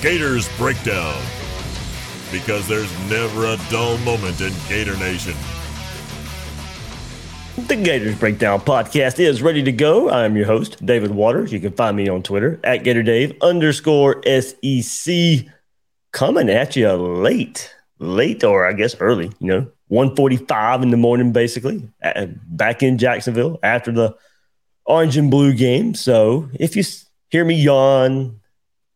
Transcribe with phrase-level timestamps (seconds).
[0.00, 1.20] Gators Breakdown.
[2.32, 5.34] Because there's never a dull moment in Gator Nation.
[7.66, 10.08] The Gators Breakdown podcast is ready to go.
[10.08, 11.52] I am your host, David Waters.
[11.52, 15.46] You can find me on Twitter at GatorDave underscore SEC.
[16.12, 21.32] Coming at you late, late or I guess early, you know, 145 in the morning,
[21.32, 21.86] basically,
[22.46, 24.16] back in Jacksonville after the
[24.86, 25.94] orange and blue game.
[25.94, 26.84] So if you
[27.28, 28.39] hear me yawn,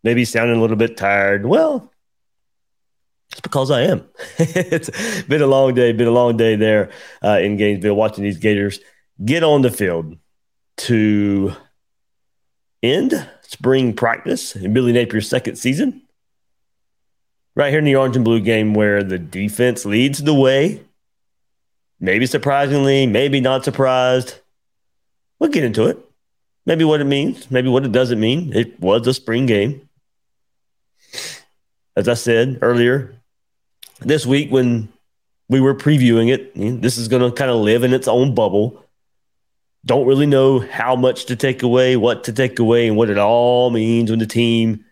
[0.04, 1.46] maybe sounding a little bit tired.
[1.46, 1.90] Well,
[3.32, 4.06] it's because I am.
[4.38, 6.90] it's been a long day, been a long day there
[7.24, 8.78] uh, in Gainesville watching these Gators
[9.24, 10.16] get on the field
[10.76, 11.52] to
[12.82, 16.02] end spring practice in Billy Napier's second season.
[17.56, 20.82] Right here in the orange and blue game, where the defense leads the way.
[22.00, 24.40] Maybe surprisingly, maybe not surprised.
[25.38, 25.98] We'll get into it.
[26.66, 28.52] Maybe what it means, maybe what it doesn't mean.
[28.52, 29.83] It was a spring game
[31.96, 33.14] as I said earlier,
[34.00, 34.88] this week when
[35.48, 38.84] we were previewing it, this is going to kind of live in its own bubble.
[39.84, 43.18] Don't really know how much to take away, what to take away, and what it
[43.18, 44.84] all means when the team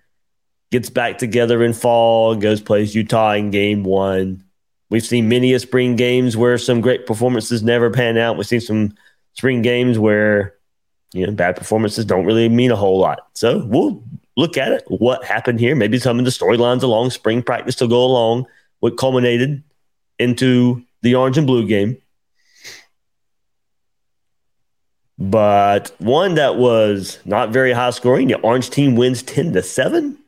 [0.71, 4.45] gets back together in fall, goes plays Utah in game one.
[4.91, 8.37] We've seen many a spring games where some great performances never pan out.
[8.37, 8.95] We've seen some
[9.33, 10.55] spring games where
[11.15, 13.29] you know bad performances don't really mean a whole lot.
[13.33, 14.03] So we'll
[14.37, 17.89] look at it, what happened here, maybe some of the storylines along spring practice to
[17.89, 18.47] go along,
[18.81, 19.63] what culminated
[20.19, 21.97] into the orange and blue game.
[25.19, 28.29] But one that was not very high scoring.
[28.29, 30.19] The orange team wins 10 to 7.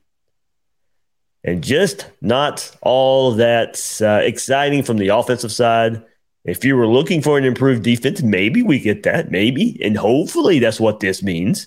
[1.42, 6.02] And just not all that uh, exciting from the offensive side.
[6.44, 9.30] If you were looking for an improved defense, maybe we get that.
[9.30, 9.78] Maybe.
[9.82, 11.66] And hopefully that's what this means.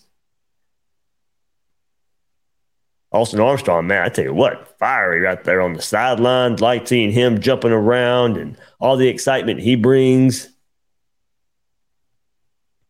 [3.11, 6.59] Austin Armstrong, man, I tell you what, fiery right there on the sidelines.
[6.61, 10.49] Like seeing him jumping around and all the excitement he brings.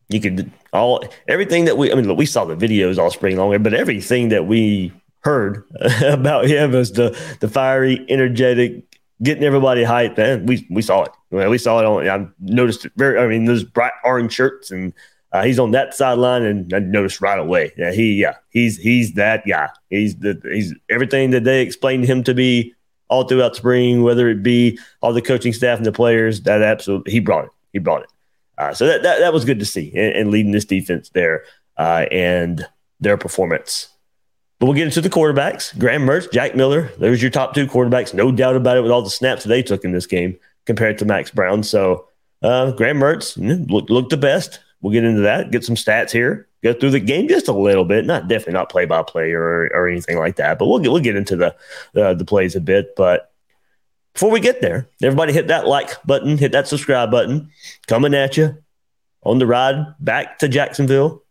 [0.09, 3.38] You could all everything that we I mean, look, we saw the videos all spring
[3.38, 4.91] long, but everything that we
[5.22, 5.63] heard
[6.03, 8.83] about him as the the fiery, energetic,
[9.22, 10.17] getting everybody hyped.
[10.17, 11.11] Man, we we saw it.
[11.29, 12.09] We saw it on.
[12.09, 13.19] I noticed it very.
[13.19, 14.94] I mean, those bright orange shirts and
[15.31, 17.73] uh, he's on that sideline, and I noticed right away.
[17.77, 19.69] Yeah, he, yeah, he's he's that guy.
[19.89, 22.73] He's the he's everything that they explained him to be
[23.09, 26.41] all throughout spring, whether it be all the coaching staff and the players.
[26.43, 27.51] That absolutely, he brought it.
[27.73, 28.09] He brought it.
[28.57, 31.44] Uh, so that, that that was good to see, and, and leading this defense there
[31.77, 32.65] uh, and
[32.99, 33.89] their performance.
[34.59, 35.77] But we'll get into the quarterbacks.
[35.77, 36.89] Graham Mertz, Jack Miller.
[36.97, 38.81] There's your top two quarterbacks, no doubt about it.
[38.81, 42.07] With all the snaps they took in this game compared to Max Brown, so
[42.41, 43.38] uh, Graham Mertz
[43.69, 44.61] looked looked the best.
[44.81, 47.85] We'll get into that, get some stats here, go through the game just a little
[47.85, 48.05] bit.
[48.05, 51.01] Not definitely not play by play or or anything like that, but we'll get we'll
[51.01, 51.55] get into the
[51.95, 52.95] uh, the plays a bit.
[52.95, 53.31] But
[54.13, 57.51] before we get there, everybody hit that like button, hit that subscribe button.
[57.88, 58.57] Coming at you
[59.23, 61.23] on the ride back to Jacksonville,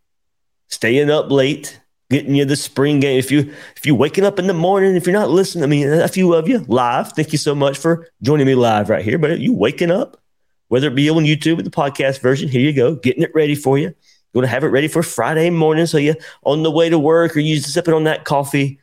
[0.67, 1.79] staying up late,
[2.09, 3.17] getting you the spring game.
[3.17, 5.87] If you if you waking up in the morning, if you're not listening, I mean,
[5.87, 7.13] a few of you live.
[7.13, 9.17] Thank you so much for joining me live right here.
[9.17, 10.21] But you waking up
[10.67, 13.55] whether it be on YouTube or the podcast version, here you go, getting it ready
[13.55, 13.87] for you.
[13.87, 16.99] You want to have it ready for Friday morning so you on the way to
[16.99, 18.79] work or you just sipping on that coffee.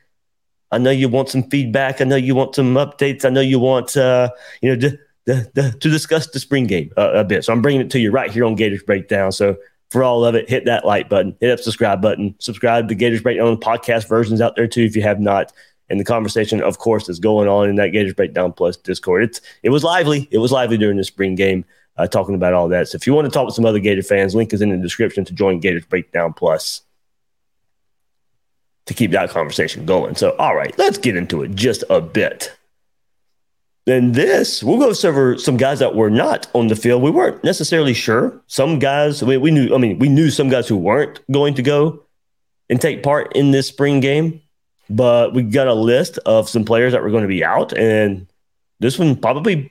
[0.70, 2.00] I know you want some feedback.
[2.00, 3.24] I know you want some updates.
[3.24, 4.30] I know you want, uh,
[4.60, 4.90] you know,
[5.26, 7.44] to, to, to discuss the spring game uh, a bit.
[7.44, 9.30] So I'm bringing it to you right here on Gators Breakdown.
[9.30, 9.56] So
[9.90, 13.22] for all of it, hit that like button, hit that subscribe button, subscribe to Gators
[13.22, 15.52] Breakdown podcast versions out there too if you have not.
[15.90, 19.24] And the conversation, of course, is going on in that Gators Breakdown Plus Discord.
[19.24, 20.28] It's it was lively.
[20.30, 21.64] It was lively during the spring game,
[21.96, 22.88] uh, talking about all that.
[22.88, 24.78] So if you want to talk with some other Gator fans, link is in the
[24.78, 26.82] description to join Gators Breakdown Plus
[28.86, 30.14] to keep that conversation going.
[30.14, 32.56] So all right, let's get into it just a bit.
[33.86, 37.02] Then this, we'll go over some guys that were not on the field.
[37.02, 38.40] We weren't necessarily sure.
[38.46, 39.74] Some guys, we, we knew.
[39.74, 42.02] I mean, we knew some guys who weren't going to go
[42.70, 44.40] and take part in this spring game
[44.90, 48.26] but we got a list of some players that were going to be out, and
[48.80, 49.70] this one probably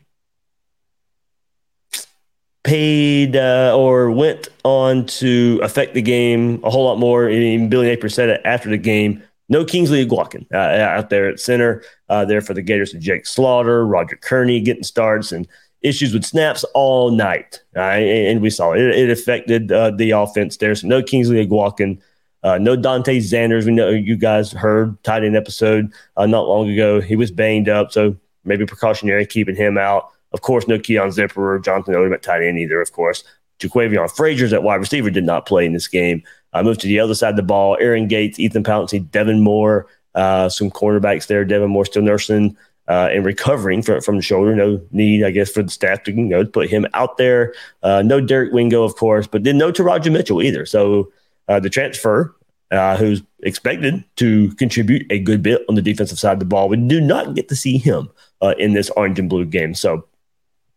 [2.64, 7.30] paid uh, or went on to affect the game a whole lot more.
[7.30, 9.22] Even Billy Napier said it after the game.
[9.50, 11.84] No Kingsley Eguakun uh, out there at center.
[12.10, 15.48] Uh, there for the Gators, and Jake Slaughter, Roger Kearney getting starts, and
[15.82, 17.62] issues with snaps all night.
[17.76, 18.82] And we saw it.
[18.82, 20.74] It, affected uh, the offense there.
[20.76, 22.02] So no Kingsley Eguakun.
[22.44, 23.66] Uh, no Dante Zanders.
[23.66, 27.00] We know you guys heard tight end episode uh, not long ago.
[27.00, 30.10] He was banged up, so maybe precautionary keeping him out.
[30.34, 32.82] Of course, no Keon Zipperer, Jonathan Odom at tight end either.
[32.82, 33.24] Of course,
[33.60, 36.24] Jaquavion Fraziar's at wide receiver did not play in this game.
[36.54, 37.78] I uh, moved to the other side of the ball.
[37.80, 41.46] Aaron Gates, Ethan Pouncey, Devin Moore, uh, some cornerbacks there.
[41.46, 42.56] Devin Moore still nursing
[42.88, 44.56] uh, and recovering from, from the shoulder.
[44.56, 47.54] No need, I guess, for the staff to you know put him out there.
[47.82, 50.66] Uh, no Derek Wingo, of course, but then no Teradja Mitchell either.
[50.66, 51.12] So
[51.48, 52.36] uh, the transfer,
[52.72, 56.70] uh, who's expected to contribute a good bit on the defensive side of the ball,
[56.70, 58.10] we do not get to see him
[58.42, 59.74] uh, in this orange and blue game.
[59.74, 60.06] So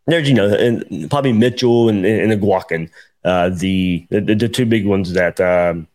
[0.07, 2.91] there's you know, and probably Mitchell and, and, Eguakun,
[3.25, 5.41] uh, the, the, the two big ones that.
[5.41, 5.89] Um,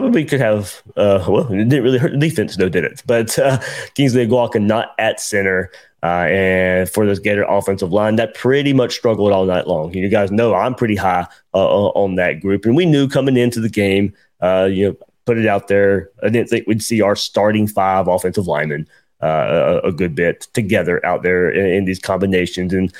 [0.00, 0.82] probably could have.
[0.96, 3.02] Uh, well, it didn't really hurt the defense, though, did it?
[3.06, 3.60] But uh,
[3.94, 5.70] Kingsley Eguakun not at center,
[6.02, 9.94] uh, and for this Gator offensive line, that pretty much struggled all night long.
[9.94, 13.60] You guys know I'm pretty high uh, on that group, and we knew coming into
[13.60, 14.96] the game, uh, you know,
[15.26, 16.10] put it out there.
[16.22, 18.88] I didn't think we'd see our starting five offensive linemen
[19.22, 22.92] uh, a, a, good bit together out there in, in these combinations, and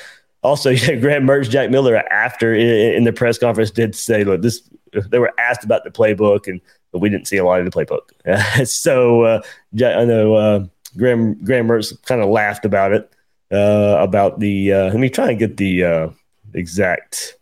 [0.43, 4.41] also, yeah, Graham Mertz, Jack Miller, after in, in, the press conference, did say, "Look,
[4.41, 4.61] this."
[5.09, 6.61] They were asked about the playbook, and
[6.95, 8.67] but we didn't see a lot of the playbook.
[8.69, 9.41] so uh,
[9.73, 10.65] I know uh,
[10.95, 13.11] Graham Graham Mertz kind of laughed about it
[13.51, 14.71] uh, about the.
[14.71, 16.09] Uh, let me try and get the uh,
[16.53, 17.35] exact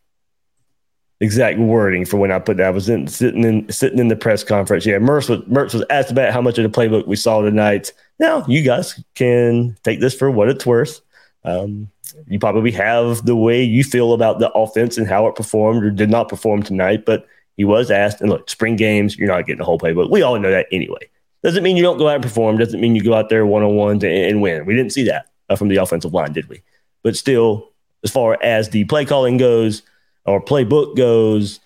[1.21, 2.65] exact wording for when I put that.
[2.65, 4.88] I was in, sitting in sitting in the press conference.
[4.88, 7.94] Yeah, Mertz was, Mertz was asked about how much of the playbook we saw tonight.
[8.17, 11.00] Now you guys can take this for what it's worth.
[11.44, 11.91] Um,
[12.27, 15.91] you probably have the way you feel about the offense and how it performed or
[15.91, 17.27] did not perform tonight, but
[17.57, 20.09] he was asked, and look, spring games, you're not getting the whole playbook.
[20.09, 21.09] We all know that anyway.
[21.44, 22.57] Doesn't mean you don't go out and perform.
[22.57, 24.65] Doesn't mean you go out there one on ones and, win.
[24.65, 26.61] We didn't see that uh, from the offensive line, did we?
[27.03, 27.69] But still,
[28.03, 29.83] as far as the play calling goes
[30.25, 31.59] or playbook goes,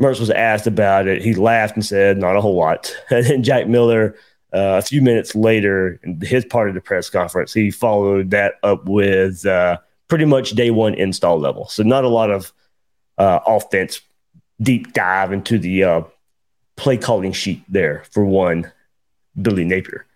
[0.00, 1.22] Mertz was asked about it.
[1.22, 4.16] He laughed and said, "Not a whole lot." And then Jack Miller,
[4.54, 8.54] uh, a few minutes later, in his part of the press conference, he followed that
[8.62, 9.76] up with uh,
[10.08, 11.68] pretty much day one install level.
[11.68, 12.52] So not a lot of
[13.18, 14.00] uh, offense
[14.60, 16.02] deep dive into the uh,
[16.76, 18.70] play calling sheet there for one,
[19.40, 20.06] Billy Napier.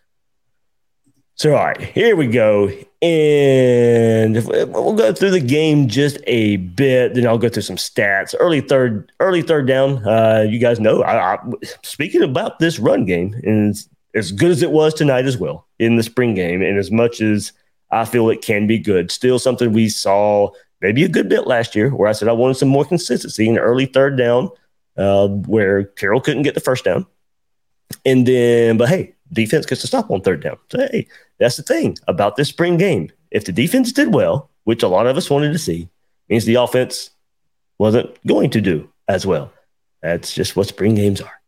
[1.34, 2.70] So, all right, here we go.
[3.00, 8.34] And we'll go through the game just a bit, then I'll go through some stats.
[8.38, 10.06] Early third, early third down.
[10.06, 11.38] Uh, you guys know, I, I,
[11.82, 13.74] speaking about this run game, and
[14.14, 17.20] as good as it was tonight as well in the spring game, and as much
[17.20, 17.52] as
[17.90, 20.50] I feel it can be good, still something we saw
[20.82, 23.54] maybe a good bit last year where I said I wanted some more consistency in
[23.54, 24.50] the early third down
[24.98, 27.06] uh, where Carroll couldn't get the first down.
[28.04, 30.58] And then, but hey, defense gets to stop on third down.
[30.70, 31.06] So, hey,
[31.38, 33.10] that's the thing about this spring game.
[33.30, 35.88] If the defense did well, which a lot of us wanted to see,
[36.28, 37.10] means the offense
[37.78, 39.52] wasn't going to do as well.
[40.02, 41.40] That's just what spring games are.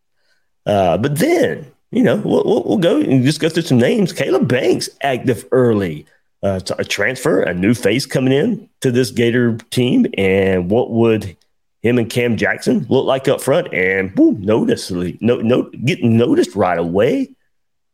[0.66, 4.12] Uh, but then, you know, we'll, we'll, go and just go through some names.
[4.12, 6.06] Caleb Banks active early
[6.44, 11.36] uh, a transfer, a new face coming in to this Gator team, and what would
[11.82, 13.72] him and Cam Jackson look like up front?
[13.72, 17.34] And boom, noticeably, no, no, getting noticed right away,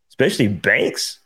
[0.08, 1.20] especially Banks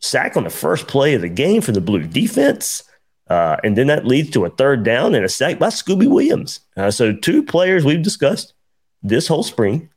[0.00, 2.82] sack on the first play of the game for the Blue defense.
[3.28, 6.60] Uh, and then that leads to a third down and a sack by Scooby Williams.
[6.76, 8.52] Uh, so, two players we've discussed
[9.02, 9.88] this whole spring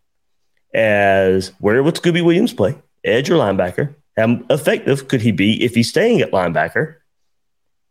[0.73, 3.95] as where would Scooby Williams play, edge or linebacker?
[4.17, 6.95] How effective could he be if he's staying at linebacker?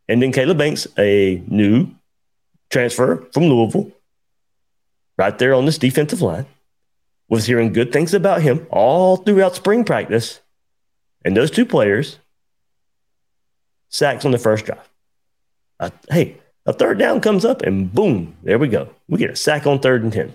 [0.09, 1.89] And then Caleb Banks, a new
[2.71, 3.93] transfer from Louisville,
[5.17, 6.47] right there on this defensive line,
[7.29, 10.41] was hearing good things about him all throughout spring practice.
[11.25, 12.19] And those two players,
[13.89, 14.89] sacks on the first drive.
[15.79, 18.89] Uh, hey, a third down comes up and boom, there we go.
[19.09, 20.35] We get a sack on third and 10.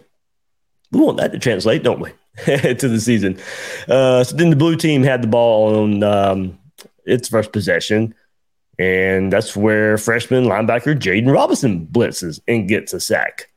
[0.92, 2.12] We want that to translate, don't we?
[2.46, 3.38] to the season.
[3.88, 6.58] Uh, so then the blue team had the ball on um,
[7.06, 8.16] its first possession.
[8.80, 13.50] And that's where freshman linebacker Jaden Robinson blitzes and gets a sack.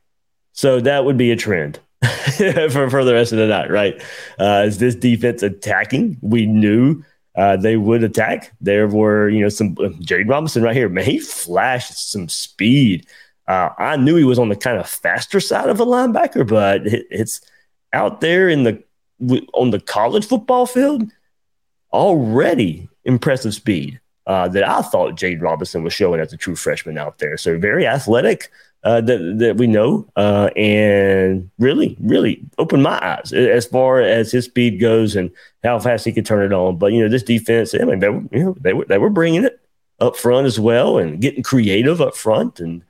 [0.52, 1.78] So that would be a trend
[2.36, 4.02] for, for the rest of the night, right?
[4.38, 6.18] Uh, is this defense attacking?
[6.20, 7.02] We knew
[7.36, 8.52] uh, they would attack.
[8.60, 10.88] There were, you know, some uh, Jaden Robinson right here.
[10.88, 13.06] Man, he flashed some speed.
[13.48, 16.86] Uh, I knew he was on the kind of faster side of a linebacker, but
[16.86, 17.40] it, it's
[17.94, 18.82] out there in the
[19.54, 21.10] on the college football field
[21.92, 26.98] already impressive speed uh, that I thought Jaden Robinson was showing as a true freshman
[26.98, 27.36] out there.
[27.36, 28.50] So very athletic,
[28.84, 34.30] uh, that that we know, uh, and really, really opened my eyes as far as
[34.30, 35.30] his speed goes and
[35.62, 36.76] how fast he could turn it on.
[36.76, 39.10] But you know, this defense, I mean, they were, you know, they were they were
[39.10, 39.58] bringing it
[40.00, 42.82] up front as well and getting creative up front, and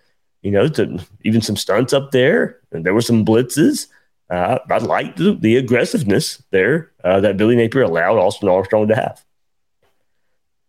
[0.42, 3.86] you know, to, even some stunts up there, and there were some blitzes.
[4.30, 8.94] Uh, I liked the, the aggressiveness there uh, that Billy Napier allowed Austin Armstrong to
[8.94, 9.22] have.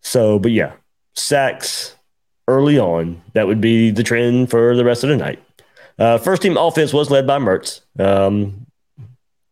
[0.01, 0.73] So, but yeah,
[1.15, 1.95] sacks
[2.47, 3.21] early on.
[3.33, 5.41] That would be the trend for the rest of the night.
[5.97, 7.81] Uh, first team offense was led by Mertz.
[7.99, 8.67] Um,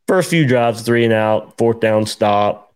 [0.08, 2.76] first few drives, three and out, fourth down stop.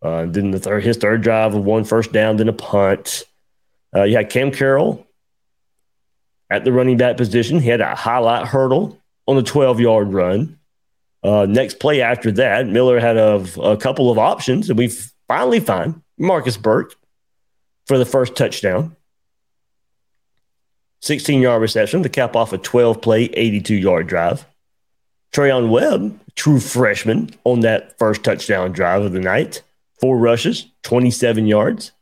[0.00, 3.24] Uh, then the third, his third drive of one first down, then a punt.
[3.94, 5.06] Uh, you had Cam Carroll
[6.50, 7.60] at the running back position.
[7.60, 8.97] He had a highlight hurdle
[9.28, 10.58] on the 12 yard run.
[11.22, 14.88] Uh, next play after that, Miller had a, a couple of options, and we
[15.28, 16.94] finally find Marcus Burke
[17.86, 18.96] for the first touchdown.
[21.02, 24.46] 16 yard reception to cap off a 12 play, 82 yard drive.
[25.32, 29.62] Treyaun Webb, true freshman, on that first touchdown drive of the night.
[30.00, 31.92] Four rushes, 27 yards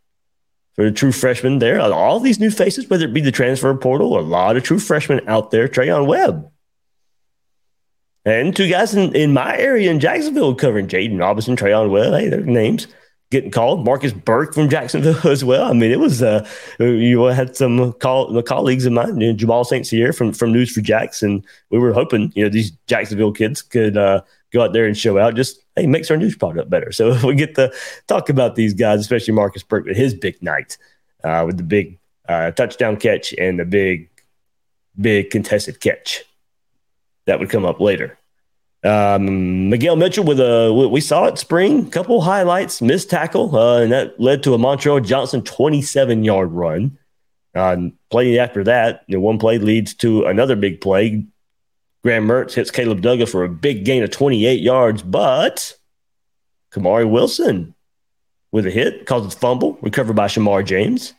[0.75, 1.81] for the true freshman there.
[1.81, 5.27] All these new faces, whether it be the transfer portal, a lot of true freshmen
[5.27, 5.67] out there.
[5.67, 6.51] Treyaun Webb.
[8.27, 12.13] And two guys in, in my area in Jacksonville covering Jaden Robinson, Treyaun Webb.
[12.13, 12.89] Hey, their names
[13.31, 13.85] getting called.
[13.85, 15.71] Marcus Burke from Jacksonville as well.
[15.71, 16.45] I mean, it was uh,
[16.81, 19.87] you had some call, colleagues of mine, you know, Jamal St.
[19.87, 21.45] Cyr from from News4Jax.
[21.71, 25.19] We were hoping you know these Jacksonville kids could uh, go out there and show
[25.19, 25.37] out.
[25.37, 26.91] Just hey, makes our news product better.
[26.91, 27.73] So if we get to
[28.09, 30.79] talk about these guys, especially Marcus Burke, with his big night
[31.23, 34.11] uh, with the big uh, touchdown catch and the big
[35.01, 36.25] big contested catch
[37.27, 38.19] that would come up later.
[38.85, 43.91] Um, Miguel Mitchell with a we saw it spring couple highlights missed tackle uh, and
[43.91, 46.99] that led to a Montreal Johnson 27 yard run.
[47.55, 51.25] Uh, play after that, you know, one play leads to another big play.
[52.05, 55.75] Graham Mertz hits Caleb Douglas for a big gain of 28 yards, but
[56.71, 57.75] Kamari Wilson
[58.53, 61.15] with a hit causes fumble recovered by Shemar James.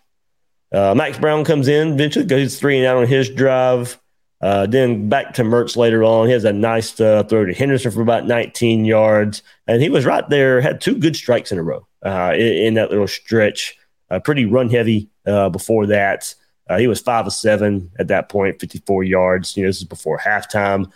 [0.71, 3.99] Uh, Max Brown comes in eventually goes three and out on his drive.
[4.39, 6.27] Uh, then back to Mertz later on.
[6.27, 9.41] He has a nice uh, throw to Henderson for about 19 yards.
[9.65, 12.73] And he was right there, had two good strikes in a row uh, in, in,
[12.75, 13.77] that little stretch.
[14.09, 16.33] Uh, pretty run heavy uh, before that.
[16.69, 19.57] Uh, he was five of seven at that point, 54 yards.
[19.57, 20.91] You know, this is before halftime.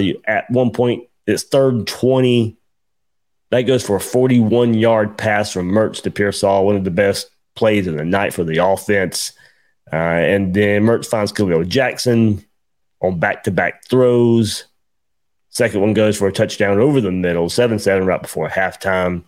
[0.00, 2.56] You, at one point, it's third and 20.
[3.50, 7.30] That goes for a 41 yard pass from Mertz to Pearsall, one of the best
[7.54, 9.32] plays of the night for the offense.
[9.90, 12.44] and then Mertz finds Kahleil Jackson
[13.06, 14.64] on back to back throws.
[15.50, 19.24] Second one goes for a touchdown over the middle, 7 7 right before halftime.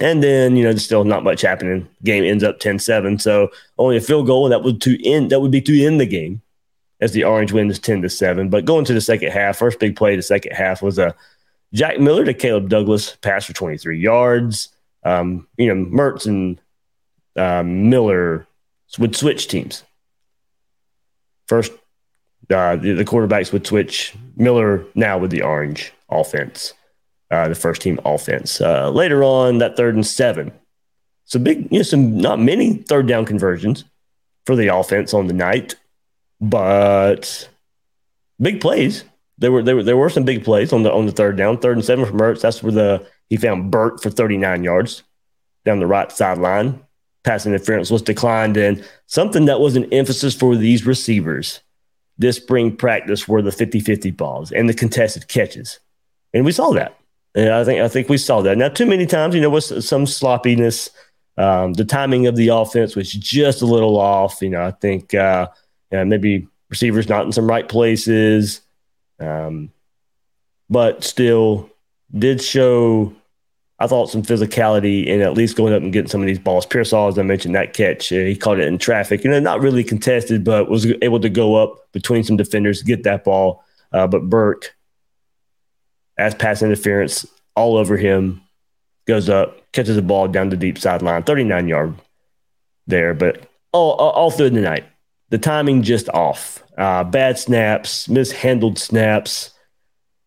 [0.00, 1.88] And then, you know, there's still not much happening.
[2.02, 3.18] Game ends up 10 7.
[3.18, 6.06] So only a field goal that would to end that would be to end the
[6.06, 6.42] game
[7.00, 8.48] as the Orange wins 10 to 7.
[8.48, 11.14] But going to the second half, first big play of the second half was a
[11.72, 14.68] Jack Miller to Caleb Douglas pass for 23 yards.
[15.04, 16.60] Um, you know, Mertz and
[17.36, 18.46] um, Miller
[18.98, 19.82] would switch teams.
[21.46, 21.72] First
[22.50, 26.74] uh, the, the, quarterbacks would switch Miller now with the orange offense,
[27.30, 28.60] uh, the first team offense.
[28.60, 30.52] Uh, later on, that third and seven.
[31.24, 33.84] So big, you know, some not many third down conversions
[34.44, 35.76] for the offense on the night,
[36.40, 37.48] but
[38.40, 39.04] big plays.
[39.38, 41.58] There were there were there were some big plays on the on the third down,
[41.58, 42.42] third and seven from Mertz.
[42.42, 45.02] That's where the he found Burke for 39 yards
[45.64, 46.80] down the right sideline.
[47.24, 51.60] Pass interference was declined, and something that was an emphasis for these receivers
[52.18, 55.80] this spring practice were the 50-50 balls and the contested catches.
[56.32, 56.98] And we saw that.
[57.34, 58.56] And I think I think we saw that.
[58.56, 60.90] Now, too many times, you know, with some sloppiness.
[61.36, 64.40] Um, the timing of the offense was just a little off.
[64.40, 65.48] You know, I think uh,
[65.90, 68.60] you know, maybe receivers not in some right places,
[69.18, 69.72] um,
[70.70, 71.70] but still
[72.16, 73.12] did show
[73.78, 76.64] I thought some physicality and at least going up and getting some of these balls.
[76.64, 79.24] Pearsall, as I mentioned, that catch, uh, he caught it in traffic.
[79.24, 83.02] You know, not really contested, but was able to go up between some defenders, get
[83.02, 83.64] that ball.
[83.92, 84.76] Uh, but Burke,
[86.16, 87.26] as pass interference
[87.56, 88.42] all over him,
[89.06, 91.94] goes up, catches the ball down the deep sideline, 39 yard
[92.86, 93.12] there.
[93.12, 94.84] But all, all, all through the night,
[95.30, 96.62] the timing just off.
[96.78, 99.50] Uh, bad snaps, mishandled snaps.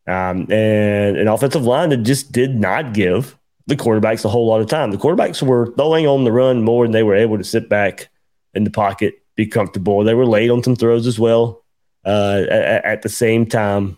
[0.08, 3.38] Um, and an offensive line that just did not give
[3.68, 4.92] the quarterbacks a whole lot of time.
[4.92, 8.08] The quarterbacks were throwing on the run more than they were able to sit back
[8.54, 10.04] in the pocket, be comfortable.
[10.04, 11.64] They were late on some throws as well
[12.06, 13.98] uh, at, at, the same time.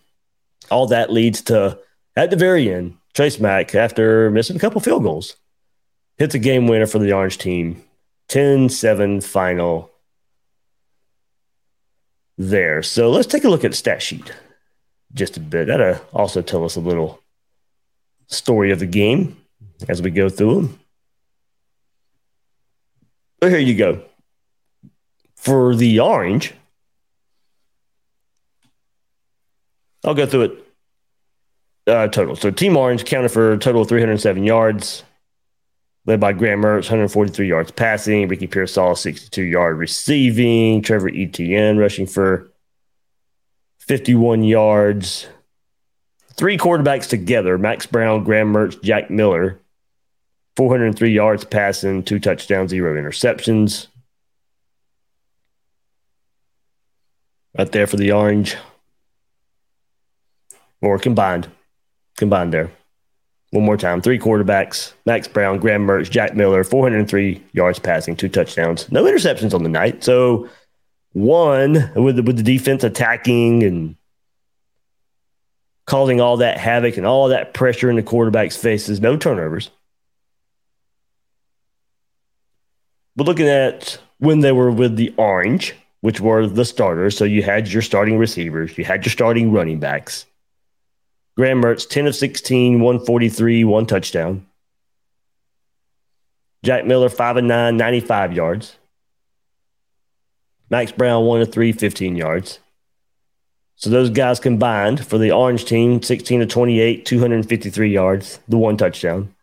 [0.71, 1.77] All that leads to,
[2.15, 5.35] at the very end, Trey Smack, after missing a couple field goals,
[6.17, 7.83] hits a game winner for the Orange team.
[8.29, 9.91] 10 7 final
[12.37, 12.81] there.
[12.83, 14.31] So let's take a look at the stat sheet
[15.13, 15.67] just a bit.
[15.67, 17.21] That'll also tell us a little
[18.27, 19.37] story of the game
[19.87, 20.79] as we go through them.
[23.41, 24.03] So here you go.
[25.35, 26.53] For the orange,
[30.03, 30.69] I'll go through it
[31.87, 32.35] uh, total.
[32.35, 35.03] So Team Orange counted for a total of 307 yards,
[36.05, 42.05] led by Graham Mertz, 143 yards passing, Ricky Pearsall, 62 yard receiving, Trevor Etienne rushing
[42.05, 42.48] for
[43.89, 45.27] 51 yards.
[46.35, 49.59] Three quarterbacks together Max Brown, Graham Mertz, Jack Miller,
[50.57, 53.87] 403 yards passing, two touchdowns, zero interceptions.
[57.57, 58.55] Right there for the Orange.
[60.81, 61.49] Or combined
[62.15, 62.71] combined there.
[63.49, 64.01] One more time.
[64.01, 69.55] Three quarterbacks Max Brown, Graham Mertz, Jack Miller, 403 yards passing, two touchdowns, no interceptions
[69.55, 70.03] on the night.
[70.03, 70.47] So,
[71.13, 73.95] one, with the, with the defense attacking and
[75.85, 79.71] causing all that havoc and all that pressure in the quarterback's faces, no turnovers.
[83.15, 87.43] But looking at when they were with the Orange, which were the starters, so you
[87.43, 90.25] had your starting receivers, you had your starting running backs.
[91.35, 94.45] Graham Mertz, 10 of 16, 143, one touchdown.
[96.63, 98.78] Jack Miller, 5 and 9, 95 yards.
[100.69, 102.59] Max Brown, 1 of 3, 15 yards.
[103.75, 108.75] So those guys combined for the orange team, 16 to 28, 253 yards, the one
[108.75, 109.33] touchdown.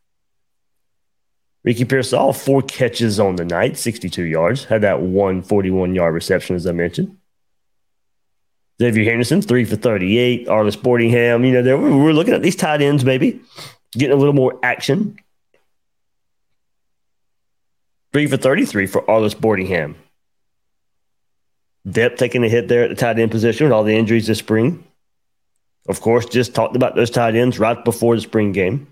[1.64, 6.66] Ricky Pearsall, four catches on the night, 62 yards, had that 141 yard reception, as
[6.66, 7.16] I mentioned.
[8.80, 10.46] Xavier Henderson, three for 38.
[10.48, 13.40] Arlis Boardingham, you know, we're looking at these tight ends, maybe
[13.92, 15.18] getting a little more action.
[18.12, 19.94] Three for 33 for Arlis Boardingham.
[21.88, 24.38] Depth taking a hit there at the tight end position with all the injuries this
[24.38, 24.84] spring.
[25.88, 28.88] Of course, just talked about those tight ends right before the spring game.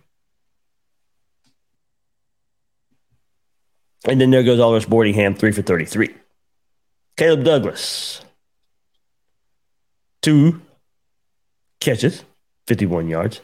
[4.07, 6.15] And then there goes Arlis Boardingham, three for 33.
[7.17, 8.21] Caleb Douglas,
[10.21, 10.61] two
[11.81, 12.25] catches,
[12.67, 13.41] 51 yards.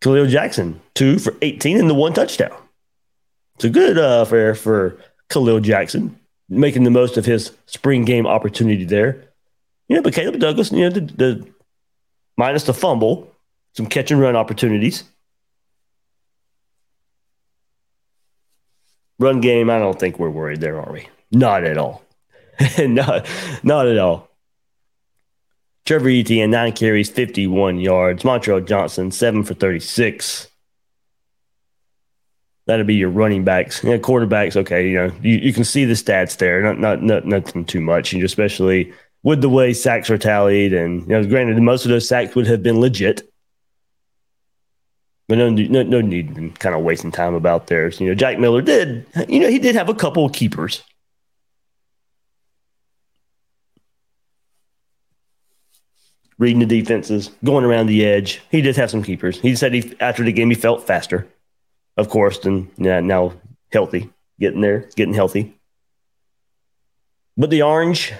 [0.00, 2.56] Kahleil Jackson, two for 18 and the one touchdown.
[3.54, 4.98] It's a good uh, for, for
[5.30, 6.18] Kahleil Jackson,
[6.52, 9.24] making the most of his spring game opportunity there.
[9.88, 11.48] You know, but Caleb Douglas, you know, the, the
[12.36, 13.30] minus the fumble,
[13.74, 15.04] some catch and run opportunities.
[19.18, 21.08] Run game, I don't think we're worried there, are we?
[21.30, 22.02] Not at all.
[22.78, 23.26] not,
[23.62, 24.28] not at all.
[25.84, 28.24] Trevor Etienne, nine carries, 51 yards.
[28.24, 30.48] Montreal Johnson, seven for 36.
[32.66, 33.82] That'll be your running backs.
[33.82, 36.62] Yeah, quarterbacks, okay, you know, you, you can see the stats there.
[36.62, 38.12] Not, not, not nothing too much.
[38.12, 38.92] And especially
[39.24, 40.72] with the way sacks are tallied.
[40.72, 43.28] And, you know, granted, most of those sacks would have been legit.
[45.28, 48.00] But no, no, no need in kind of wasting time about theirs.
[48.00, 50.82] You know, Jack Miller did, you know, he did have a couple of keepers.
[56.38, 58.42] reading the defenses, going around the edge.
[58.50, 59.38] He did have some keepers.
[59.40, 61.28] He said he after the game he felt faster,
[61.96, 63.34] of course, and yeah, now
[63.72, 65.54] healthy, getting there, getting healthy.
[67.36, 68.12] But the orange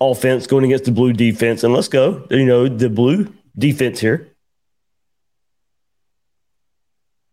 [0.00, 2.26] offense going against the blue defense, and let's go.
[2.30, 4.28] You know the blue defense here.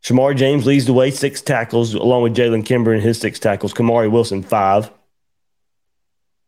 [0.03, 3.73] Shemar James leads the way, six tackles, along with Jalen Kimber and his six tackles.
[3.73, 4.89] Kamari Wilson, five.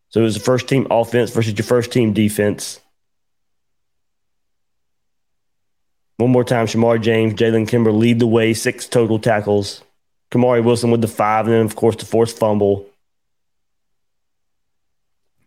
[0.08, 2.80] So it was the first team offense versus your first team defense.
[6.18, 9.82] One more time, Shemar James, Jalen Kimber lead the way, six total tackles.
[10.30, 12.86] Kamari Wilson with the five, and then, of course, the fourth fumble.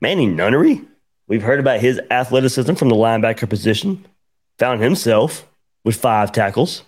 [0.01, 0.82] Manny Nunnery,
[1.28, 4.06] we've heard about his athleticism from the linebacker position.
[4.60, 5.47] Found himself
[5.84, 6.84] with five tackles.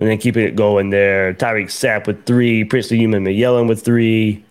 [0.00, 1.34] And then keeping it going there.
[1.34, 4.44] Tyreak Sapp with three, Princely Umanmielen with three,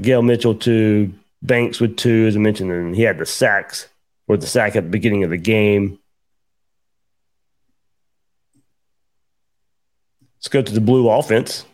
[0.00, 1.12] Gail Mitchell two,
[1.44, 3.88] Banks with two, as I mentioned, and he had the sacks
[4.26, 5.98] or the sack at the beginning of the game.
[10.38, 11.66] Let's go to the blue offense.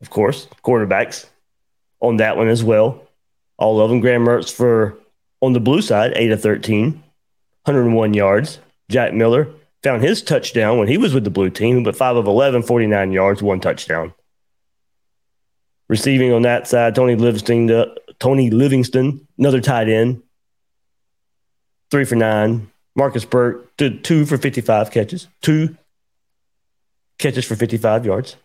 [0.00, 1.26] Of course, quarterbacks
[2.00, 3.02] on that one as well.
[3.56, 4.00] All of them.
[4.00, 4.98] Graham Mertz for
[5.40, 7.02] on the blue side, 8 of 13,
[7.64, 8.58] 101 yards.
[8.90, 9.48] Jack Miller
[9.82, 13.12] found his touchdown when he was with the blue team, but 5 of 11, 49
[13.12, 14.14] yards, one touchdown.
[15.88, 17.86] Receiving on that side, Tony Livingston, uh,
[18.18, 20.22] Tony Livingston, another tight end,
[21.90, 22.70] three for nine.
[22.94, 25.76] Marcus Burke did two for 55 catches, two
[27.18, 28.36] catches for 55 yards.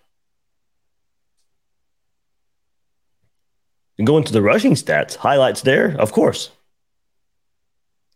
[3.97, 6.49] And going to the rushing stats, highlights there, of course.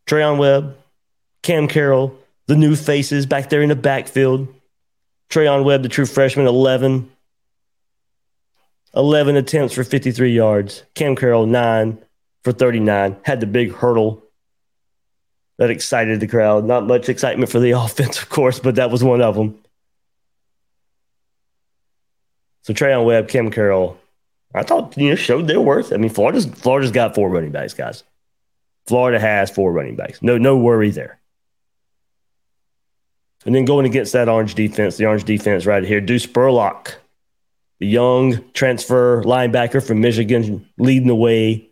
[0.08, 0.78] Treyaun Webb,
[1.44, 4.48] Cam Carroll, the new faces back there in the backfield.
[5.30, 7.12] Treyaun Webb, the true freshman, 11.
[8.96, 10.84] 11 attempts for 53 yards.
[10.96, 11.98] Cam Carroll, 9
[12.44, 13.18] for 39.
[13.24, 14.24] Had the big hurdle
[15.58, 16.66] that excited the crowd.
[16.66, 19.60] Not much excitement for the offense, of course, but that was one of them.
[22.64, 23.98] So Treyaun Webb, Cam Carroll,
[24.54, 25.94] I thought you know showed their worth.
[25.94, 28.04] I mean, Florida's Florida's got four running backs, guys.
[28.86, 30.22] Florida has four running backs.
[30.22, 31.20] No, no worry there.
[33.46, 36.96] And then going against that orange defense, the orange defense right here, Deuce Spurlock,
[37.80, 41.70] the young transfer linebacker from Michigan, leading the way.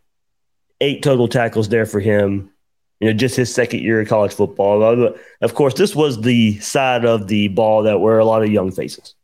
[0.81, 2.51] Eight total tackles there for him.
[2.99, 5.13] You know, just his second year of college football.
[5.41, 8.71] Of course, this was the side of the ball that were a lot of young
[8.71, 9.15] faces.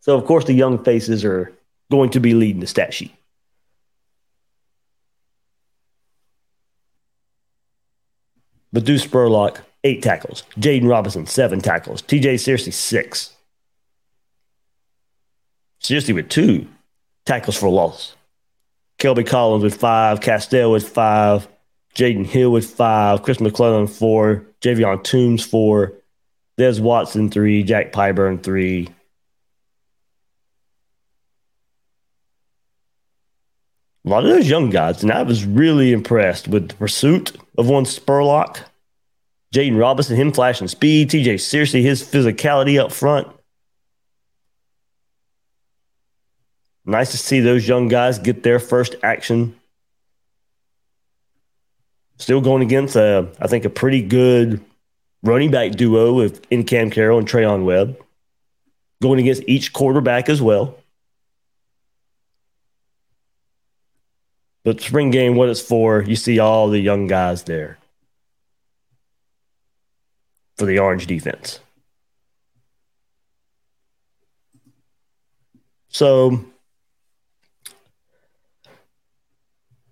[0.00, 1.52] So, of course, the young faces are
[1.90, 3.14] going to be leading the stat sheet.
[8.72, 10.44] But Deuce Spurlock, eight tackles.
[10.58, 12.02] Jaden Robinson, seven tackles.
[12.02, 13.36] TJ Searcy, six.
[15.82, 16.68] Searcy with two
[17.26, 18.14] tackles for loss.
[18.98, 20.20] Kelby Collins with five.
[20.20, 21.48] Castell with five.
[21.94, 23.22] Jaden Hill with five.
[23.22, 24.46] Chris McClellan, four.
[24.60, 25.94] Javion Toombs, four.
[26.56, 27.62] Des Watson, three.
[27.64, 28.88] Jack Pyburn, three.
[34.04, 37.68] a lot of those young guys, and I was really impressed with the pursuit of
[37.68, 38.58] one Spurlock.
[39.54, 41.10] Jaden Robinson, him flashing speed.
[41.10, 43.28] TJ Searcy, his physicality up front.
[46.84, 49.54] Nice to see those young guys get their first action.
[52.18, 54.64] Still going against, a, I think, a pretty good
[55.22, 57.98] running back duo with in Cam Carroll and Treyaun Webb.
[59.00, 60.76] Going against each quarterback as well.
[64.64, 67.78] But spring game, what it's for, you see all the young guys there
[70.56, 71.58] for the orange defense.
[75.88, 76.44] So,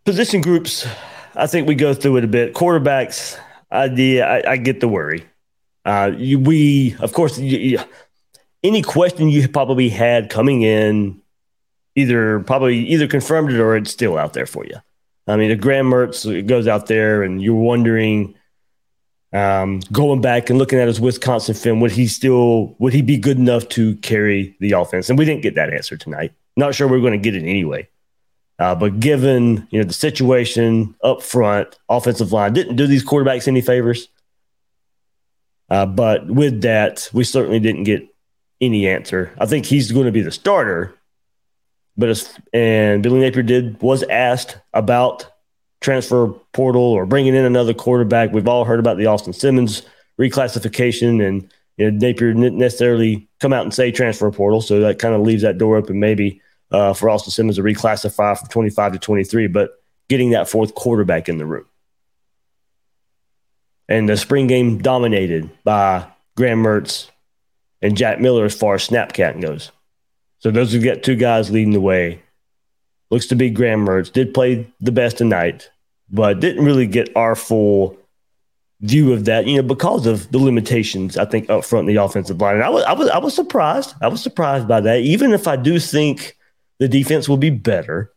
[0.05, 0.87] position groups,
[1.35, 2.55] I think we go through it a bit.
[2.55, 3.39] Quarterbacks,
[3.71, 5.25] idea, I, I get the worry.
[5.85, 7.79] Uh, you, we, of course, you, you,
[8.63, 11.21] any question you probably had coming in
[11.97, 14.77] either probably either confirmed it or it's still out there for you.
[15.27, 18.35] I mean, the Graham Mertz goes out there and you're wondering,
[19.33, 23.17] um, going back and looking at his Wisconsin film, would he still would he be
[23.17, 25.09] good enough to carry the offense?
[25.09, 26.33] And we didn't get that answer tonight.
[26.57, 27.89] Not sure we're going to get it anyway.
[28.61, 33.49] Uh, but given you know the situation up front, offensive line didn't do these quarterbacks
[33.49, 34.09] any favors.
[35.71, 38.07] Uh, but with that, we certainly didn't get
[38.61, 39.33] any answer.
[39.39, 40.95] I think he's going to be the starter,
[41.97, 45.27] but as, and Billy Napier did was asked about
[45.81, 48.31] transfer portal or bringing in another quarterback.
[48.31, 49.85] We've all heard about the Austin Simmons
[50.21, 54.99] reclassification, and you know, Napier didn't necessarily come out and say transfer portal, so that
[54.99, 58.93] kind of leaves that door open maybe uh, for Austin Simmons to reclassify from 25
[58.93, 61.67] to 23, but getting that fourth quarterback in the room.
[63.89, 66.07] And the spring game dominated by
[66.37, 67.11] Graham Mertz
[67.83, 69.73] and Jack Miller as far as snap count goes.
[70.39, 72.23] So those have got two guys leading the way.
[73.11, 74.13] Looks to be Graham Mertz.
[74.13, 75.71] Did play the best tonight,
[76.09, 77.99] but didn't really get our full
[78.81, 82.03] view of that, you know, because of the limitations, I think, up front in the
[82.03, 82.55] offensive line.
[82.55, 83.95] And I was I was I was surprised.
[84.01, 85.01] I was surprised by that.
[85.01, 86.37] Even if I do think
[86.81, 88.13] the defense will be better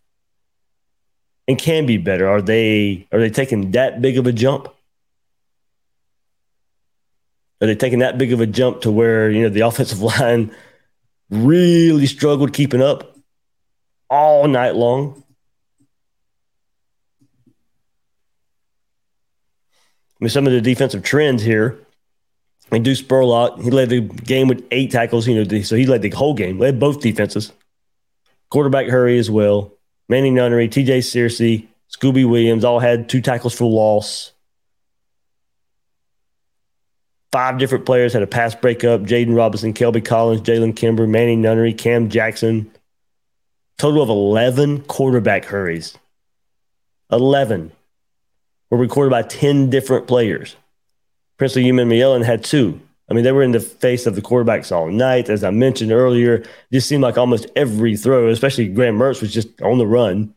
[1.48, 4.70] and can be better, are they are they taking that big of a jump?
[7.62, 10.56] Are they taking that big of a jump to where, you know, the offensive line
[11.30, 13.18] really struggled keeping up
[14.10, 15.24] all night long.
[20.20, 21.80] I mean, some of the defensive trends here.
[22.72, 25.86] I mean, Deuce Spurlock, he led the game with eight tackles, you know, so he
[25.86, 27.52] led the whole game, led both defenses.
[28.54, 29.74] Quarterback hurry as well.
[30.08, 34.32] Manny Nunnery, TJ Searcy, Scooby Williams all had two tackles for loss.
[37.32, 39.02] Five different players had a pass breakup.
[39.02, 42.72] Jaden Robinson, Kelby Collins, Jalen Kimber, Manny Nunnery, Cam Jackson.
[43.80, 45.98] Total of 11 quarterback hurries.
[47.12, 47.72] 11
[48.70, 50.56] were recorded by 10 different players.
[51.38, 52.80] Princely Umanmielen had two.
[53.14, 55.30] I mean, they were in the face of the quarterbacks all night.
[55.30, 59.32] As I mentioned earlier, it just seemed like almost every throw, especially Graham Mertz, was
[59.32, 60.34] just on the run.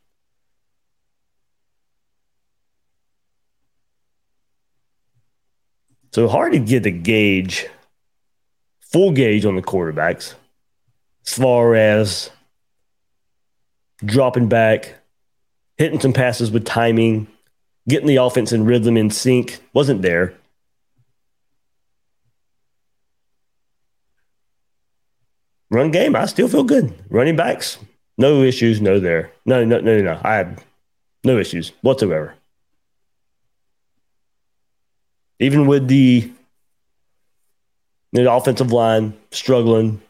[6.12, 7.66] So hard to get a gauge,
[8.80, 10.34] full gauge on the quarterbacks
[11.26, 12.28] as far as
[14.04, 14.96] dropping back,
[15.78, 17.26] hitting some passes with timing,
[17.88, 20.34] getting the offense in rhythm in sync wasn't there.
[25.76, 26.90] Run game, I still feel good.
[27.10, 27.76] Running backs,
[28.16, 29.30] no issues, no there.
[29.44, 30.18] No, no, no, no.
[30.24, 30.64] I have
[31.22, 32.32] no issues whatsoever.
[35.38, 36.32] Even with the,
[38.14, 40.00] the offensive line struggling,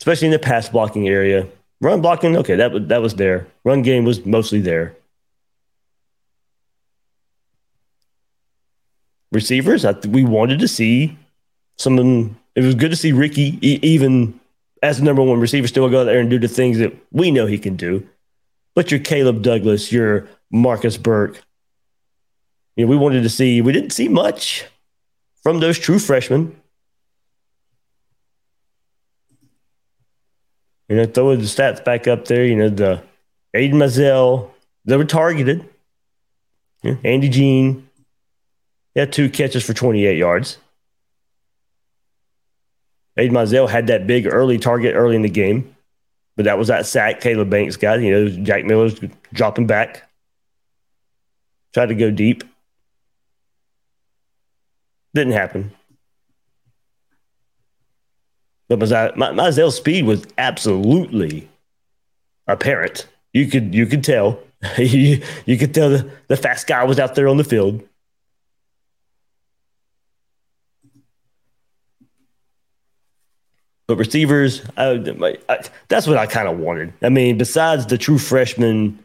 [0.00, 1.46] especially in the pass blocking area,
[1.80, 3.46] run blocking, okay, that that was there.
[3.62, 4.96] Run game was mostly there.
[9.30, 11.16] Receivers, I, we wanted to see
[11.78, 12.36] some.
[12.56, 14.39] It was good to see Ricky, e- even
[14.82, 17.30] as the number one receiver, still go out there and do the things that we
[17.30, 18.06] know he can do.
[18.74, 21.42] But you're Caleb Douglas, you're Marcus Burke.
[22.76, 24.64] You know, we wanted to see, we didn't see much
[25.42, 26.56] from those true freshmen.
[30.88, 32.44] You know, throw the stats back up there.
[32.44, 33.02] You know, the
[33.54, 34.50] Aiden Mizell,
[34.84, 35.68] they were targeted.
[36.82, 37.88] Yeah, Andy Jean,
[38.94, 40.58] he had two catches for 28 yards.
[43.18, 45.74] Aiden Mizell had that big early target early in the game,
[46.36, 48.00] but that was that sack Caleb Banks got.
[48.00, 48.98] You know, Jack Miller's
[49.32, 50.08] dropping back,
[51.74, 52.44] tried to go deep.
[55.14, 55.72] Didn't happen.
[58.68, 61.48] But Mizell's speed was absolutely
[62.46, 63.08] apparent.
[63.32, 64.38] You could you could tell.
[64.78, 67.82] you, you could tell the, the fast guy was out there on the field.
[73.90, 74.92] But receivers, I,
[75.48, 76.92] I, that's what I kind of wanted.
[77.02, 79.00] I mean, besides the true freshman,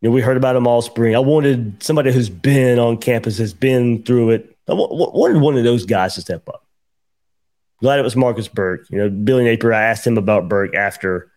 [0.00, 1.14] you know, we heard about them all spring.
[1.14, 4.56] I wanted somebody who's been on campus, has been through it.
[4.66, 6.66] I wanted one of those guys to step up.
[7.80, 8.90] Glad it was Marcus Burke.
[8.90, 9.72] You know, Billy Napier.
[9.72, 11.30] I asked him about Burke after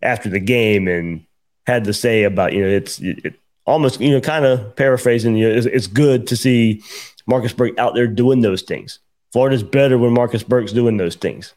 [0.00, 1.26] after the game and
[1.66, 3.34] had to say about you know it's it,
[3.66, 5.34] almost you know kind of paraphrasing.
[5.34, 6.84] You know, it's, it's good to see
[7.26, 9.00] Marcus Burke out there doing those things.
[9.32, 11.52] Florida's better when Marcus Burke's doing those things.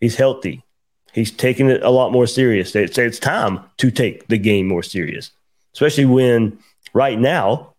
[0.00, 0.64] He's healthy.
[1.12, 2.74] He's taking it a lot more serious.
[2.74, 5.32] It's, it's time to take the game more serious,
[5.74, 6.58] especially when
[6.92, 7.74] right now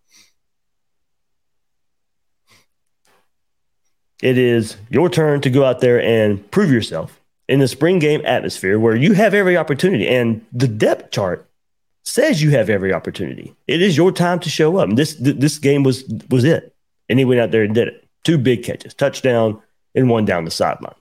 [4.22, 8.22] it is your turn to go out there and prove yourself in the spring game
[8.24, 10.06] atmosphere where you have every opportunity.
[10.08, 11.48] And the depth chart
[12.04, 13.54] says you have every opportunity.
[13.66, 14.88] It is your time to show up.
[14.88, 16.74] And this this game was was it.
[17.08, 18.08] And he went out there and did it.
[18.24, 19.60] Two big catches, touchdown,
[19.94, 20.94] and one down the sideline.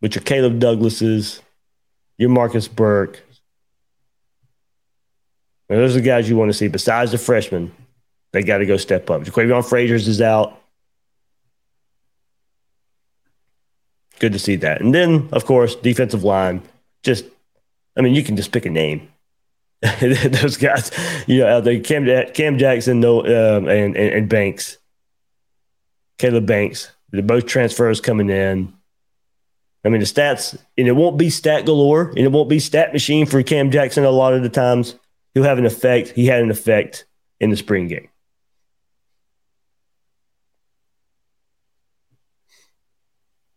[0.00, 1.40] But your Caleb Douglases,
[2.16, 3.22] your Marcus Burke.
[5.68, 6.68] those are the guys you want to see.
[6.68, 7.72] Besides the freshmen,
[8.32, 9.22] they got to go step up.
[9.22, 10.60] Jaquavion Fraziars is out.
[14.18, 14.80] Good to see that.
[14.80, 16.62] And then, of course, defensive line.
[17.02, 17.24] Just,
[17.96, 19.08] I mean, you can just pick a name.
[20.00, 20.90] those guys,
[21.26, 24.76] you know, out there, Cam, Cam Jackson, no, um, and, and, and Banks,
[26.18, 26.90] Caleb Banks.
[27.10, 28.74] They're both transfers coming in.
[29.84, 32.92] I mean, the stats, and it won't be stat galore, and it won't be stat
[32.92, 34.96] machine for Cam Jackson a lot of the times.
[35.32, 36.10] He'll have an effect.
[36.10, 37.06] He had an effect
[37.38, 38.08] in the spring game.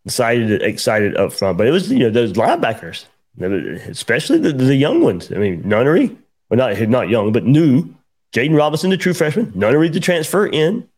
[0.05, 3.05] Excited, excited up front, but it was you know those linebackers,
[3.39, 5.31] especially the, the young ones.
[5.31, 6.17] I mean, Nunnery,
[6.49, 7.93] well not not young, but new.
[8.33, 10.89] Jaden Robinson, the true freshman, Nunnery the transfer in,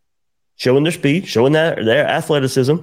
[0.56, 2.78] showing their speed, showing that their athleticism.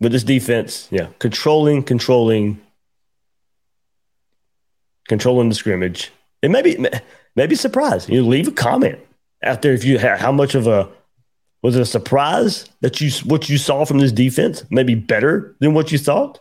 [0.00, 2.60] But this defense, yeah, controlling, controlling,
[5.08, 6.12] controlling the scrimmage.
[6.40, 6.78] It may be,
[7.34, 8.08] maybe surprise.
[8.08, 8.98] You leave a comment
[9.42, 10.88] out there if you had how much of a
[11.62, 15.74] was it a surprise that you what you saw from this defense maybe better than
[15.74, 16.40] what you thought?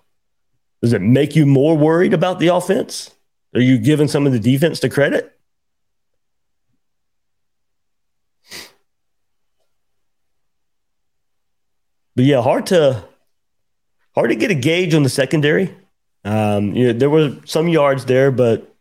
[0.81, 3.11] Does it make you more worried about the offense?
[3.55, 5.33] Are you giving some of the defense the credit?
[12.15, 13.03] But yeah, hard to
[14.17, 15.71] hard to get a gauge on the secondary.
[16.25, 18.73] Um, you know, there were some yards there, but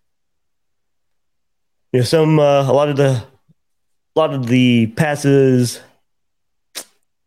[1.93, 5.81] you know, some uh, a lot of the a lot of the passes,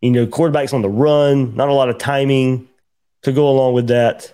[0.01, 2.67] you know, quarterbacks on the run, not a lot of timing
[3.21, 4.33] to go along with that.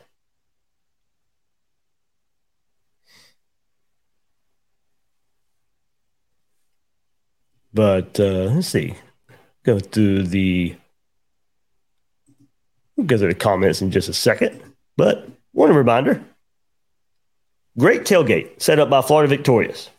[7.73, 8.95] But uh, let's see.
[9.63, 10.77] Go through the
[12.95, 14.61] We'll go to the comments in just a second.
[14.97, 16.23] But one reminder
[17.77, 19.89] great tailgate set up by Florida Victorious.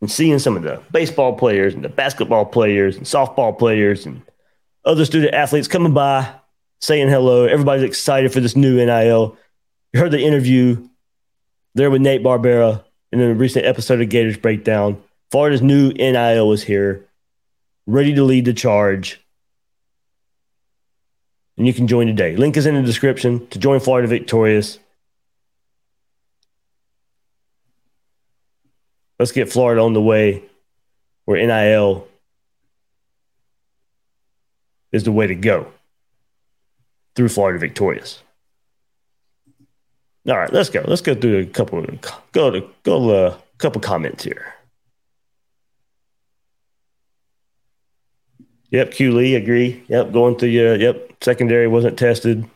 [0.00, 4.22] and seeing some of the baseball players and the basketball players and softball players and
[4.84, 6.32] other student athletes coming by,
[6.80, 7.44] saying hello.
[7.44, 9.36] Everybody's excited for this new NIL.
[9.92, 10.88] You heard the interview
[11.74, 15.02] there with Nate Barbera in a recent episode of Gators Breakdown.
[15.30, 17.06] Florida's new NIL is here,
[17.86, 19.20] ready to lead the charge.
[21.58, 22.36] And you can join today.
[22.36, 24.78] Link is in the description to join Florida Victorious.
[29.18, 30.44] Let's get Florida on the way
[31.24, 32.06] where NIL
[34.92, 35.66] is the way to go
[37.16, 38.22] through Florida Victorious.
[40.28, 40.84] All right, let's go.
[40.86, 41.80] Let's go through a couple.
[41.80, 44.54] Of, go to go a uh, couple comments here.
[48.70, 49.82] Yep, Q Lee agree.
[49.88, 52.48] Yep, going through your yep secondary wasn't tested.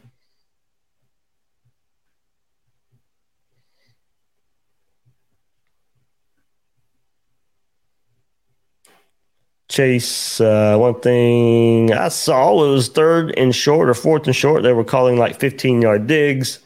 [9.68, 14.62] Chase, uh, one thing I saw was third and short or fourth and short.
[14.62, 16.58] They were calling like 15 yard digs.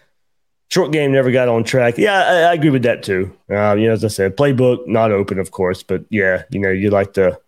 [0.71, 1.99] Short game never got on track.
[1.99, 3.33] Yeah, I, I agree with that too.
[3.51, 6.71] Uh, you know, as I said, playbook not open, of course, but yeah, you know,
[6.71, 7.39] you like to,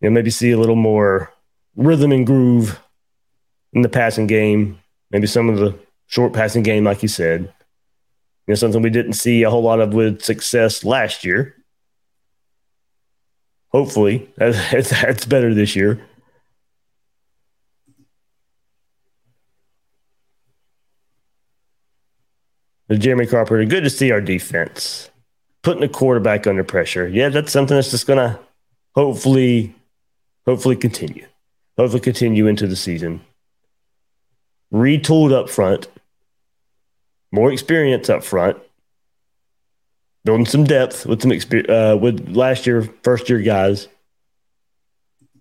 [0.00, 1.32] you know, maybe see a little more
[1.76, 2.80] rhythm and groove
[3.72, 4.78] in the passing game.
[5.10, 7.42] Maybe some of the short passing game, like you said.
[8.46, 11.56] You know, something we didn't see a whole lot of with success last year
[13.70, 16.00] hopefully it's better this year.
[22.90, 25.10] Jeremy Carpenter, good to see our defense
[25.62, 27.06] putting the quarterback under pressure.
[27.06, 28.40] Yeah, that's something that's just gonna
[28.96, 29.76] hopefully,
[30.46, 31.26] hopefully continue.
[31.76, 33.22] Hopefully continue into the season.
[34.72, 35.88] Retooled up front,
[37.32, 38.58] more experience up front
[40.24, 43.88] building some depth with some experience uh, with last year first year guys.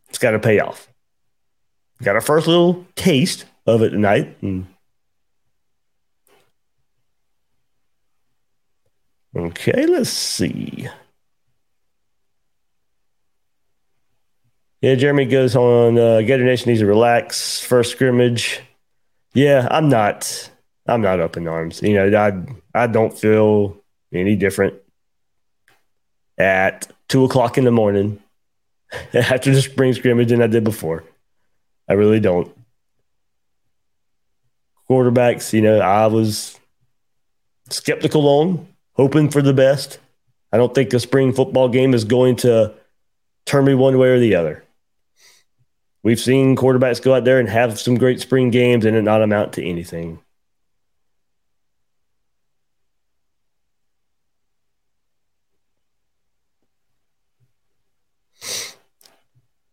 [0.09, 0.87] It's got to pay off.
[2.01, 4.37] Got our first little taste of it tonight.
[4.41, 4.67] And
[9.35, 10.87] okay, let's see.
[14.81, 15.97] Yeah, Jeremy goes on.
[15.97, 17.59] Uh, Gator Nation needs to relax.
[17.59, 18.61] First scrimmage.
[19.33, 20.49] Yeah, I'm not.
[20.87, 21.81] I'm not up in arms.
[21.81, 23.77] You know, I I don't feel
[24.13, 24.75] any different
[26.37, 28.21] at two o'clock in the morning
[29.13, 31.03] after the spring scrimmage than I did before.
[31.87, 32.55] I really don't.
[34.89, 36.59] Quarterbacks, you know, I was
[37.69, 39.99] skeptical on, hoping for the best.
[40.51, 42.73] I don't think a spring football game is going to
[43.45, 44.63] turn me one way or the other.
[46.01, 49.21] We've seen quarterbacks go out there and have some great spring games and it not
[49.21, 50.19] amount to anything.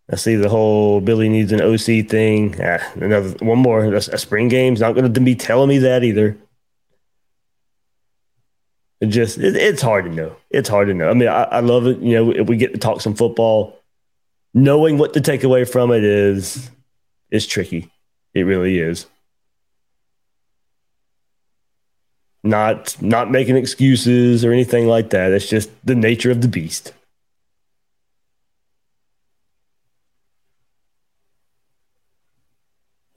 [0.09, 2.55] I see the whole Billy needs an OC thing.
[2.63, 3.85] Ah, another one more.
[3.85, 6.37] A, a spring game's not going to be telling me that either.
[9.01, 10.37] It just it, it's hard to know.
[10.51, 11.11] It's hard to know.
[11.11, 11.99] I mean, I, I love it.
[11.99, 13.79] You know, if we get to talk some football,
[14.57, 16.71] knowing what to take away from it is
[17.31, 17.93] is tricky.
[18.35, 19.07] It really is.
[22.43, 25.33] Not not making excuses or anything like that.
[25.33, 26.93] It's just the nature of the beast.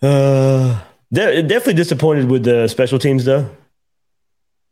[0.02, 3.50] Uh, definitely disappointed with the special teams though.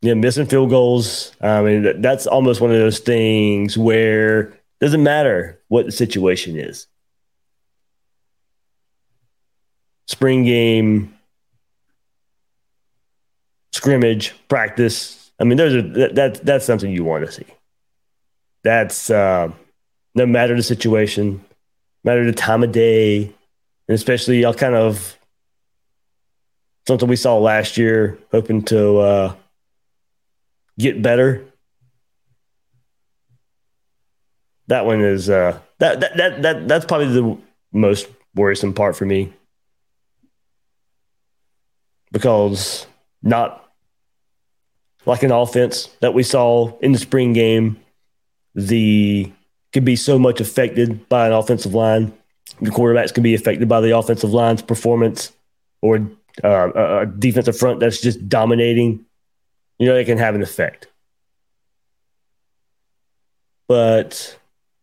[0.00, 1.32] Yeah, missing field goals.
[1.40, 6.86] I mean, that's almost one of those things where doesn't matter what the situation is.
[10.06, 11.14] Spring game,
[13.72, 15.30] scrimmage, practice.
[15.38, 17.46] I mean, there's a that, that that's something you want to see.
[18.64, 19.52] That's uh,
[20.14, 21.44] no matter the situation,
[22.04, 25.16] matter the time of day, and especially y'all kind of
[26.86, 29.34] something we saw last year, hoping to uh,
[30.78, 31.44] get better.
[34.68, 37.38] That one is uh, that, that that that that's probably the
[37.72, 39.32] most worrisome part for me
[42.12, 42.86] because
[43.22, 43.64] not
[45.06, 47.78] like an offense that we saw in the spring game,
[48.54, 49.30] the
[49.72, 52.12] could be so much affected by an offensive line.
[52.60, 55.32] The quarterbacks can be affected by the offensive line's performance
[55.82, 56.10] or
[56.42, 59.04] uh, a defensive front that's just dominating,
[59.78, 60.86] you know, it can have an effect.
[63.66, 64.38] But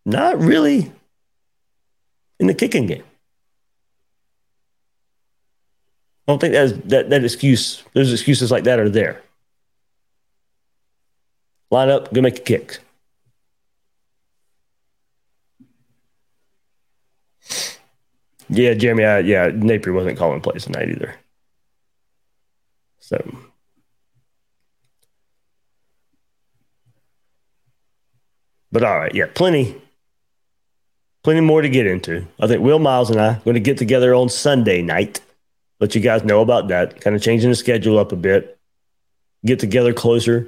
[0.05, 0.91] not really
[2.39, 3.03] in the kicking game.
[6.27, 7.83] I don't think that, is, that that excuse.
[7.93, 9.21] Those excuses like that are there.
[11.71, 12.79] Line up, go make a kick.
[18.49, 19.03] Yeah, Jeremy.
[19.05, 21.15] I, yeah, Napier wasn't calling plays tonight either.
[22.99, 23.19] So
[28.75, 29.81] But all right, yeah, plenty,
[31.25, 32.23] plenty more to get into.
[32.39, 35.21] I think Will Miles and I are going to get together on Sunday night.
[35.79, 37.01] Let you guys know about that.
[37.01, 38.59] Kind of changing the schedule up a bit.
[39.43, 40.47] Get together closer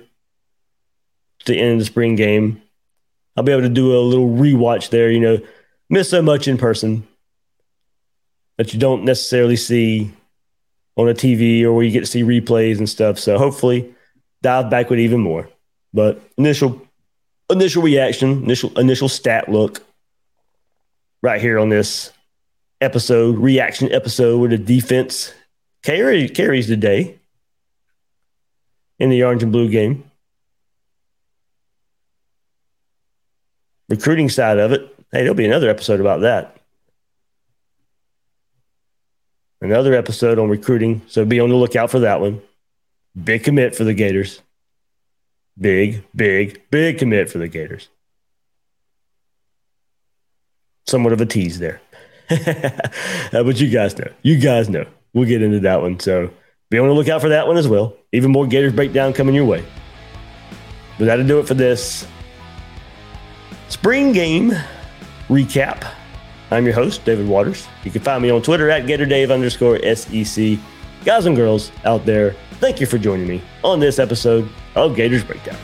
[1.39, 2.61] to the end of the spring game.
[3.35, 5.09] I'll be able to do a little rewatch there.
[5.09, 5.39] You know,
[5.89, 7.07] miss so much in person
[8.57, 10.13] that you don't necessarily see
[10.95, 13.17] on a TV or where you get to see replays and stuff.
[13.17, 13.95] So hopefully
[14.43, 15.49] dive back with even more.
[15.91, 16.79] But initial
[17.49, 19.81] initial reaction, initial initial stat look
[21.27, 22.13] right here on this
[22.79, 25.33] episode, reaction episode where the defense
[25.83, 27.19] carry, carries the day
[28.97, 30.09] in the orange and blue game.
[33.89, 36.55] Recruiting side of it, hey, there'll be another episode about that.
[39.59, 42.41] Another episode on recruiting, so be on the lookout for that one.
[43.21, 44.41] Big commit for the Gators.
[45.59, 47.89] Big, big, big commit for the Gators.
[50.87, 51.81] Somewhat of a tease there.
[53.33, 54.09] Uh, but you guys know.
[54.21, 54.85] You guys know.
[55.13, 55.99] We'll get into that one.
[55.99, 56.31] So
[56.69, 57.93] be on the lookout for that one as well.
[58.13, 59.65] Even more Gators breakdown coming your way.
[60.97, 62.07] But that'll do it for this
[63.67, 64.51] spring game
[65.27, 65.89] recap.
[66.51, 67.67] I'm your host, David Waters.
[67.83, 70.57] You can find me on Twitter at GatorDave underscore SEC.
[71.03, 75.23] Guys and girls out there, thank you for joining me on this episode of Gators
[75.23, 75.57] Breakdown.